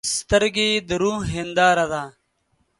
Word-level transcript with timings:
سترګې 0.17 0.69
د 0.87 0.89
روح 1.01 1.21
هنداره 1.35 1.85
ده. 1.91 2.03